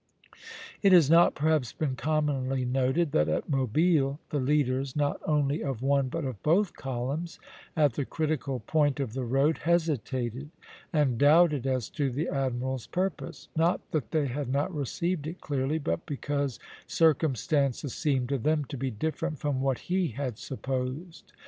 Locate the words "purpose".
12.87-13.47